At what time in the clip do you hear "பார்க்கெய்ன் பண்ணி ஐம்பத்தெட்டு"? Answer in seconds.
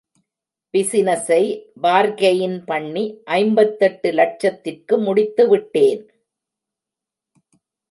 1.81-4.11